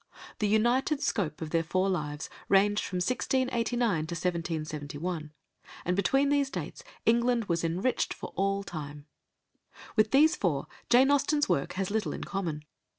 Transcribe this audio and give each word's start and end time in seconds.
The 0.39 0.47
united 0.47 0.99
scope 0.99 1.43
of 1.43 1.51
their 1.51 1.61
four 1.61 1.87
lives 1.87 2.27
ranged 2.49 2.83
from 2.83 2.95
1689 2.97 4.07
to 4.07 4.15
1771, 4.15 5.31
and 5.85 5.95
between 5.95 6.29
these 6.29 6.49
dates 6.49 6.83
England 7.05 7.45
was 7.45 7.63
enriched 7.63 8.11
for 8.11 8.33
all 8.35 8.63
time. 8.63 9.05
With 9.95 10.09
these 10.09 10.35
four 10.35 10.65
Jane 10.89 11.11
Austen's 11.11 11.47
work 11.47 11.73
has 11.73 11.91
little 11.91 12.13
in 12.13 12.23
common. 12.23 12.65